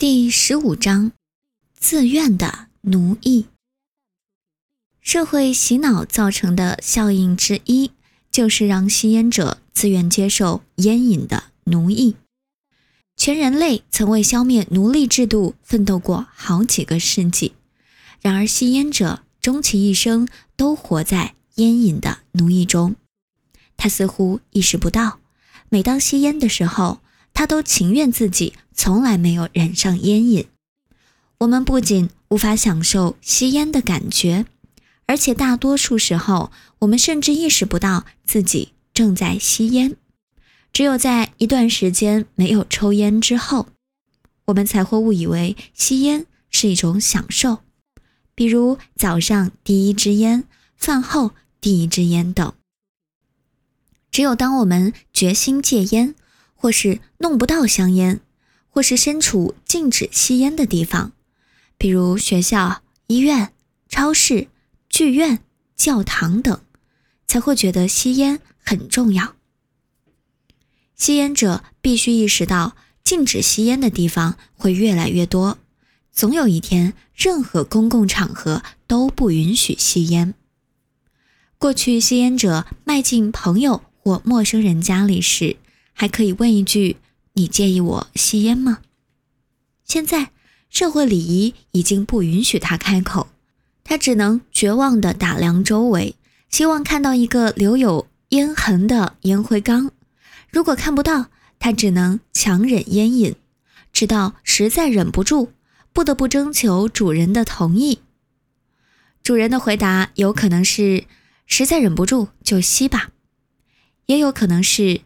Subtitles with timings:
[0.00, 1.12] 第十五章，
[1.78, 3.44] 自愿的奴役。
[5.02, 7.90] 社会洗脑造成的效应之一，
[8.30, 12.16] 就是让吸烟者自愿接受烟瘾的奴役。
[13.14, 17.52] 全人类曾为消灭奴隶制度奋斗过好几个世纪，
[18.22, 20.26] 然而吸烟者终其一生
[20.56, 22.96] 都活在烟瘾的奴役中。
[23.76, 25.18] 他似乎意识不到，
[25.68, 27.00] 每当吸烟的时候。
[27.40, 30.46] 他都情愿自己从来没有染上烟瘾。
[31.38, 34.44] 我们不仅无法享受吸烟的感觉，
[35.06, 39.96] 而且大多数时候，我们甚至意识不到自己正在吸烟。
[40.70, 43.68] 只有在一段时间没有抽烟之后，
[44.44, 47.60] 我们才会误以为吸烟是一种享受，
[48.34, 50.44] 比如早上第一支烟、
[50.76, 52.52] 饭后第一支烟等。
[54.10, 56.14] 只有当我们决心戒烟，
[56.60, 58.20] 或是弄不到香烟，
[58.68, 61.12] 或是身处禁止吸烟的地方，
[61.78, 63.54] 比如学校、医院、
[63.88, 64.48] 超市、
[64.90, 65.38] 剧院、
[65.74, 66.60] 教堂等，
[67.26, 69.36] 才会觉得吸烟很重要。
[70.94, 75.56] 吸烟者必须意识到，禁止吸烟的地方会越来越多，
[76.12, 80.34] 总有一天，任何公共场合都不允许吸烟。
[81.56, 85.56] 过去，吸烟者迈进朋友或陌生人家里时，
[86.00, 86.96] 还可以问一句
[87.36, 88.78] ：“你介意我吸烟吗？”
[89.84, 90.30] 现在
[90.70, 93.28] 社会礼仪已经不允许他开口，
[93.84, 96.16] 他只能绝望地打量周围，
[96.48, 99.90] 希望看到一个留有烟痕的烟灰缸。
[100.48, 101.26] 如果看不到，
[101.58, 103.36] 他只能强忍烟瘾，
[103.92, 105.50] 直到实在忍不住，
[105.92, 107.98] 不得不征求主人的同意。
[109.22, 111.04] 主人的回答有可能是
[111.44, 113.10] ：“实在忍不住就吸吧。”
[114.08, 115.02] 也有可能是。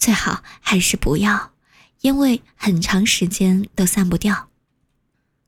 [0.00, 1.52] 最好还是不要，
[2.00, 4.48] 因为很长时间都散不掉。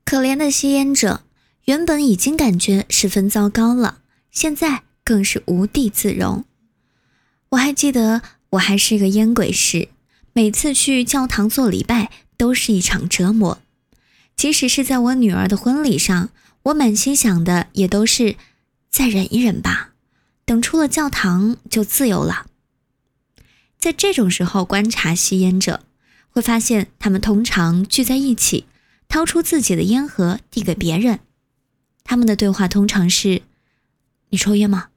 [0.04, 1.24] 可怜的吸烟者，
[1.64, 6.44] 原本已经感觉十分糟糕了，现在更是无地自容。
[7.48, 8.20] 我还记得
[8.50, 9.88] 我还是个烟鬼时，
[10.34, 13.58] 每次去教堂做礼拜都是一场折磨。
[14.36, 16.28] 即使是在我女儿的婚礼上，
[16.64, 18.36] 我满心想的也都是
[18.90, 19.92] 再忍一忍吧，
[20.44, 22.46] 等出了教堂就自由了。
[23.82, 25.82] 在这种时候观察吸烟者，
[26.30, 28.68] 会发现他们通常聚在一起，
[29.08, 31.18] 掏出自己的烟盒递给别人。
[32.04, 33.42] 他们的对话通常是
[34.30, 34.90] ：“你抽烟吗？”“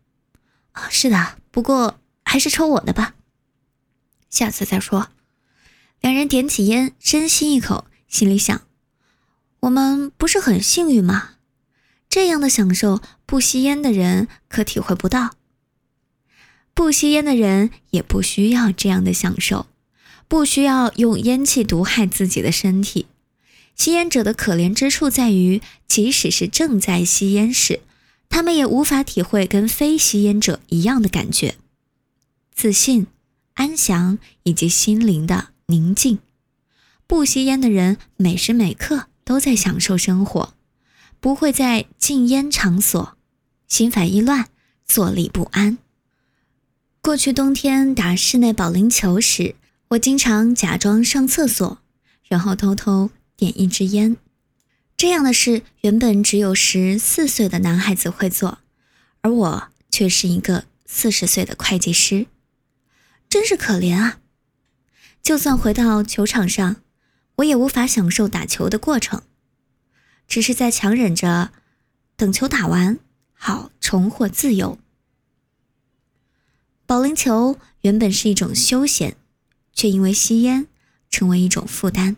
[0.74, 3.16] 啊，是的，不过还是抽我的吧。
[4.30, 5.10] ”“下次再说。”
[6.00, 8.62] 两人点起烟，深吸一口，心里想
[9.62, 11.32] ：“我们不是很幸运吗？
[12.08, 15.32] 这样的享受，不吸烟的人可体会不到。”
[16.76, 19.66] 不吸烟的人也不需要这样的享受，
[20.28, 23.08] 不需要用烟气毒害自己的身体。
[23.76, 27.80] 吸烟者的可怜之处在于，即使是正在吸烟时，
[28.30, 31.56] 他们也无法体会跟非吸烟者一样的感觉：
[32.54, 33.08] 自信、
[33.54, 36.20] 安详以及心灵的宁静。
[37.08, 40.54] 不吸烟的人每时每刻都在享受生活，
[41.22, 43.18] 不会在禁烟场所
[43.68, 44.50] 心烦意乱、
[44.86, 45.78] 坐立不安。
[47.06, 49.54] 过去冬天打室内保龄球时，
[49.90, 51.78] 我经常假装上厕所，
[52.28, 54.18] 然后偷偷点一支烟。
[54.98, 58.58] 这样的事原本只有十四岁的男孩子会做，
[59.22, 62.26] 而我却是一个四十岁的会计师，
[63.30, 64.18] 真是可怜啊！
[65.22, 66.78] 就算回到球场上，
[67.36, 69.22] 我也无法享受打球的过程，
[70.28, 71.52] 只是在强忍着
[72.18, 72.98] 等球打完，
[73.36, 74.80] 好重获自由。
[76.86, 79.16] 保龄球原本是一种休闲，
[79.74, 80.68] 却因为吸烟
[81.10, 82.16] 成为一种负担。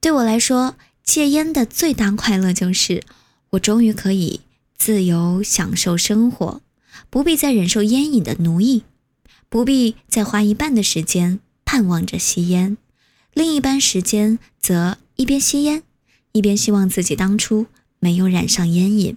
[0.00, 3.02] 对我来说，戒烟的最大快乐就是
[3.50, 4.40] 我终于可以
[4.76, 6.62] 自由享受生活，
[7.10, 8.84] 不必再忍受烟瘾的奴役，
[9.48, 12.76] 不必再花一半的时间盼望着吸烟，
[13.34, 15.82] 另一半时间则一边吸烟，
[16.32, 17.66] 一边希望自己当初
[17.98, 19.16] 没有染上烟瘾。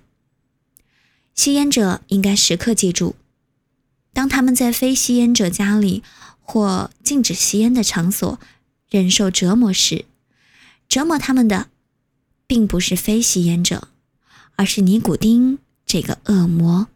[1.33, 3.16] 吸烟者应该时刻记住。
[4.28, 6.04] 当他们在非吸烟者家里
[6.42, 8.38] 或禁止吸烟的场所
[8.90, 10.04] 忍受折磨时，
[10.90, 11.70] 折磨他们的
[12.46, 13.88] 并不是非吸烟者，
[14.58, 16.90] 而是尼古丁这个恶魔。